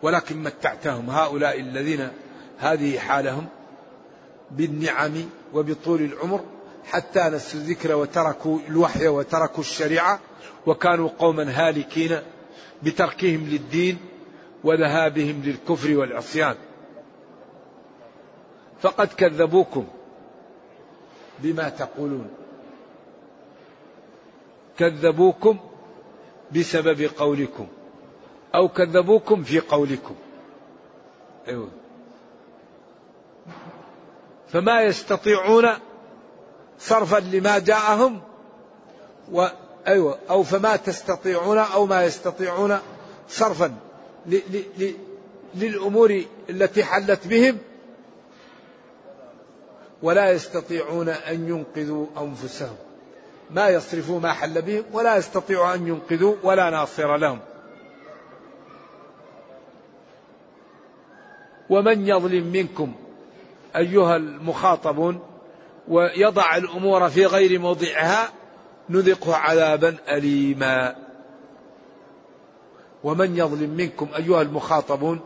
[0.01, 2.09] ولكن متعتهم هؤلاء الذين
[2.59, 3.47] هذه حالهم
[4.51, 5.13] بالنعم
[5.53, 6.43] وبطول العمر
[6.85, 10.19] حتى نسوا الذكر وتركوا الوحي وتركوا الشريعة
[10.65, 12.21] وكانوا قوما هالكين
[12.83, 13.97] بتركهم للدين
[14.63, 16.55] وذهابهم للكفر والعصيان.
[18.81, 19.87] فقد كذبوكم
[21.39, 22.29] بما تقولون.
[24.77, 25.57] كذبوكم
[26.55, 27.67] بسبب قولكم
[28.55, 30.15] أو كذبوكم في قولكم.
[31.47, 31.82] أيوه.
[34.53, 35.69] فما يستطيعون
[36.79, 38.21] صرفا لما جاءهم
[39.31, 39.47] و
[39.87, 42.79] أيوة أو فما تستطيعون أو ما يستطيعون
[43.29, 43.75] صرفا
[44.25, 44.93] ل ل ل
[45.55, 47.57] للأمور التي حلت بهم.
[50.01, 52.75] ولا يستطيعون أن ينقذوا أنفسهم.
[53.51, 57.39] ما يصرفوا ما حل بهم ولا يستطيعوا أن ينقذوا ولا ناصر لهم.
[61.69, 62.93] ومن يظلم منكم
[63.75, 65.19] أيها المخاطبون
[65.87, 68.29] ويضع الأمور في غير موضعها
[68.89, 70.95] نذقه عذابا أليما.
[73.03, 75.19] ومن يظلم منكم أيها المخاطبون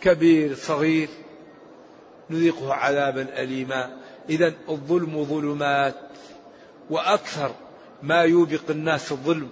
[0.00, 1.08] كبير صغير
[2.30, 3.96] نذقه عذابا أليما.
[4.30, 5.94] إذا الظلم ظلمات
[6.90, 7.50] وأكثر
[8.02, 9.48] ما يوبق الناس الظلم.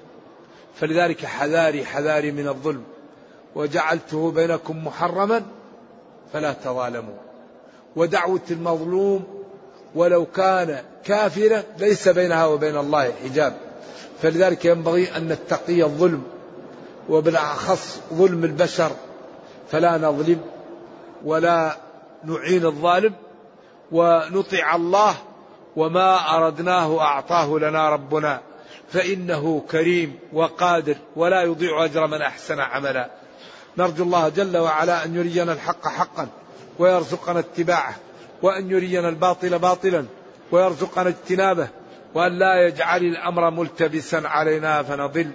[0.74, 2.84] فلذلك حذاري حذاري من الظلم.
[3.54, 5.42] وجعلته بينكم محرما
[6.32, 7.23] فلا تظالموا.
[7.96, 9.24] ودعوة المظلوم
[9.94, 13.56] ولو كان كافرا ليس بينها وبين الله حجاب.
[14.22, 16.22] فلذلك ينبغي أن نتقي الظلم
[17.08, 18.90] وبالأخص ظلم البشر.
[19.70, 20.40] فلا نظلم
[21.24, 21.76] ولا
[22.24, 23.14] نعين الظالم
[23.92, 25.14] ونطع الله
[25.76, 28.40] وما أردناه أعطاه لنا ربنا.
[28.92, 33.10] فإنه كريم وقادر ولا يضيع أجر من أحسن عملا.
[33.78, 36.28] نرجو الله جل وعلا أن يرينا الحق حقا.
[36.78, 37.94] ويرزقنا اتباعه
[38.42, 40.04] وأن يرينا الباطل باطلا
[40.52, 41.68] ويرزقنا اجتنابه
[42.14, 45.30] وأن لا يجعل الأمر ملتبسا علينا فنضل.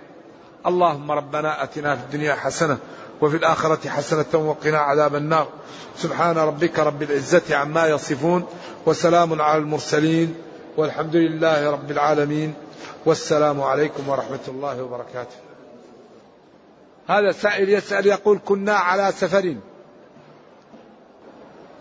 [0.65, 2.77] اللهم ربنا أتنا في الدنيا حسنة
[3.21, 5.47] وفي الآخرة حسنة وقنا عذاب النار.
[5.97, 8.47] سبحان ربك رب العزة عما يصفون
[8.85, 10.35] وسلام على المرسلين
[10.77, 12.53] والحمد لله رب العالمين.
[13.05, 15.35] والسلام عليكم ورحمة الله وبركاته.
[17.07, 19.55] هذا سائل يسأل يقول كنا على سفر.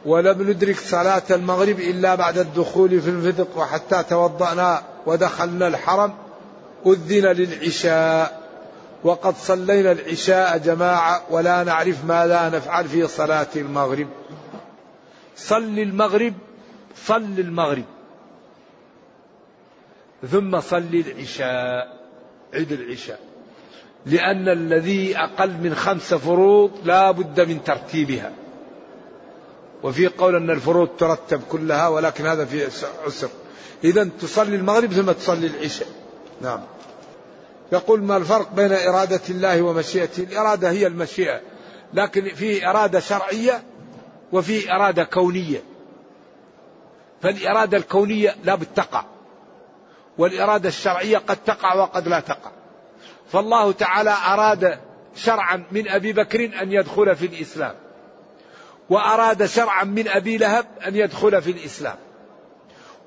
[0.05, 6.15] ولم ندرك صلاة المغرب إلا بعد الدخول في الفدق وحتى توضأنا ودخلنا الحرم
[6.87, 8.49] أذن للعشاء.
[9.05, 14.09] وقد صلينا العشاء جماعة ولا نعرف ماذا نفعل في صلاة المغرب.
[15.37, 16.35] صل المغرب
[16.97, 17.85] صل المغرب.
[20.31, 21.99] ثم صل العشاء
[22.55, 23.21] عيد العشاء.
[24.07, 28.33] لأن الذي أقل من خمس فروض لا بد من ترتيبها.
[29.83, 32.68] وفي قول أن الفروض ترتب كلها ولكن هذا في
[33.07, 33.29] عسر.
[33.85, 35.89] إذا تصلي المغرب ثم تصلي العشاء.
[36.41, 36.61] نعم.
[37.72, 41.41] يقول ما الفرق بين إرادة الله ومشيئته الإرادة هي المشيئة.
[41.95, 43.62] لكن في إرادة شرعية
[44.33, 45.62] وفي إرادة كونية.
[47.22, 49.05] فالإرادة الكونية لا بتقع
[50.18, 52.51] والإرادة الشرعية قد تقع وقد لا تقع.
[53.33, 54.79] فالله تعالى أراد
[55.16, 57.74] شرعا من أبي بكر أن يدخل في الإسلام.
[58.91, 61.97] وأراد شرعا من أبي لهب أن يدخل في الإسلام.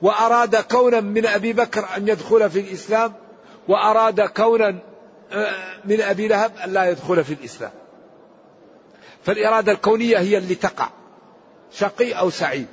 [0.01, 3.13] وأراد كونا من أبي بكر أن يدخل في الإسلام.
[3.67, 4.79] وأراد كونا
[5.32, 5.55] آه،
[5.86, 7.71] من أبي لهب أن لا يدخل في الإسلام.
[9.23, 10.89] فالإرادة الكونية هي اللي تقع
[11.71, 12.67] شقي أو سعيد.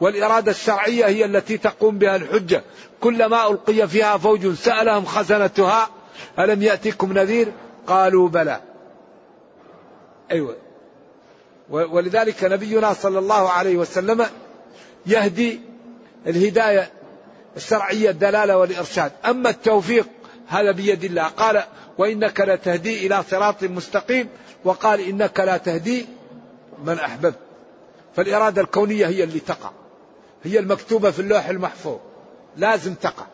[0.00, 2.62] والإرادة الشرعية هي التي تقوم بها الحجة.
[3.00, 5.88] كلما ألقي فيها فوج سألهم خزنتها
[6.38, 7.52] ألم يأتكم نذير؟
[7.86, 8.60] قالوا بلى.
[10.30, 10.56] أيوة.
[11.72, 14.26] ولذلك نبينا صلى الله عليه وسلم
[15.06, 15.60] يهدي
[16.26, 16.90] الهداية
[17.56, 19.12] الشرعية الدلالة والإرشاد.
[19.24, 20.08] أما التوفيق
[20.48, 21.22] هذا بيد الله.
[21.22, 21.62] قال
[21.98, 24.28] وإنك لتهدي إلى صراط مستقيم.
[24.64, 26.06] وقال إنك لا تهدي
[26.84, 27.38] من أحببت.
[28.16, 29.70] فالإرادة الكونية هي اللي تقع.
[30.44, 31.98] هي المكتوبة في اللوح المحفوظ.
[32.56, 33.26] لازم تقع.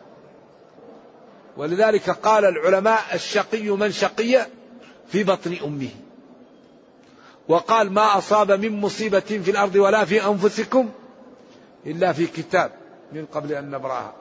[1.57, 4.45] ولذلك قال العلماء الشقي من شقي
[5.11, 5.89] في بطن أمه.
[7.49, 10.89] وقال ما أصاب من مصيبة في الأرض ولا في أنفسكم
[11.85, 12.71] إلا في كتاب
[13.13, 14.13] من قبل أن نبرأها.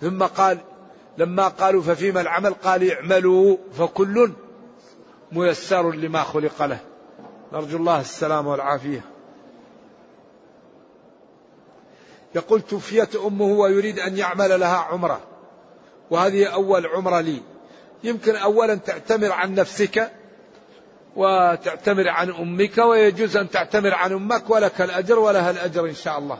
[0.00, 0.58] ثم قال
[1.18, 4.32] لما قالوا ففيما العمل؟ قال اعملوا فكل
[5.32, 6.78] ميسر لما خلق له.
[7.52, 9.04] نرجو الله السلام والعافية.
[12.34, 15.20] يقول توفيت أمه ويريد أن يعمل لها عمرة.
[16.10, 17.42] وهذه أول عمرة لي.
[18.04, 20.12] يمكن أولا تعتمر عن نفسك
[21.16, 26.38] وتعتمر عن أمك ويجوز أن تعتمر عن أمك ولك الأجر ولها الأجر إن شاء الله.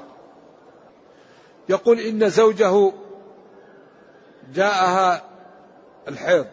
[1.69, 2.93] يقول إن زوجه
[4.55, 5.23] جاءها
[6.09, 6.47] الحيض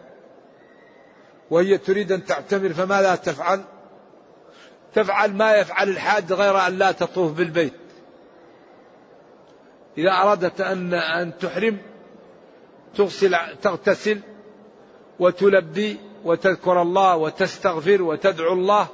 [1.50, 3.60] وهي تريد أن تعتمر فماذا تفعل؟
[4.94, 7.74] تفعل ما يفعل الحاج غير أن لا تطوف بالبيت.
[9.98, 11.78] إذا أرادت أن أن تحرم
[12.96, 14.20] تغسل تغتسل
[15.18, 18.86] وتلبي وتذكر الله وتستغفر وتدعو الله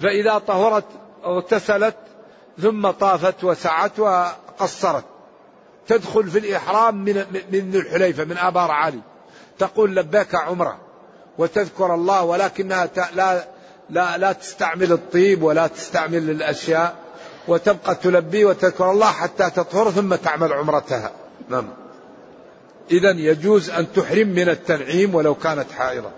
[0.00, 0.84] فإذا طهرت
[1.24, 1.96] اغتسلت
[2.62, 5.04] ثم طافت وسعت وقصرت.
[5.88, 9.00] تدخل في الإحرام من من ذو الحليفة من آبار علي.
[9.58, 10.78] تقول لبيك عمرة
[11.38, 13.44] وتذكر الله ولكنها لا
[13.90, 16.96] لا لا تستعمل الطيب ولا تستعمل الأشياء
[17.48, 21.10] وتبقى تلبي وتذكر الله حتى تطهر ثم تعمل عمرتها.
[21.48, 21.68] نعم.
[22.90, 26.10] إذا يجوز أن تحرم من التنعيم ولو كانت حائضة.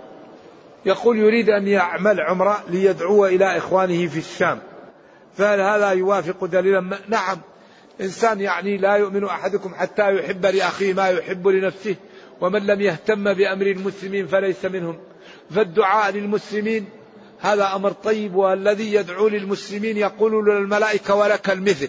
[0.86, 4.58] يقول يريد أن يعمل عمرة ليدعو إلى إخوانه في الشام.
[5.36, 7.40] فهل هذا يوافق دليلا؟ نعم.
[8.00, 11.96] إنسان يعني لا يؤمن أحدكم حتى يحب لأخيه ما يحب لنفسه
[12.40, 14.98] ومن لم يهتم بأمر المسلمين فليس منهم.
[15.50, 16.84] فالدعاء للمسلمين
[17.40, 21.88] هذا أمر طيب والذي يدعو للمسلمين يقول للملائكة ولك المثل.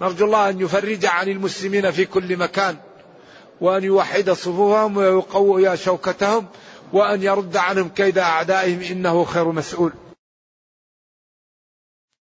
[0.00, 2.76] نرجو الله أن يفرج عن المسلمين في كل مكان
[3.60, 6.46] وأن يوحد صفوفهم ويقوي شوكتهم
[6.92, 9.92] وأن يرد عنهم كيد أعدائهم إنه خير مسؤول.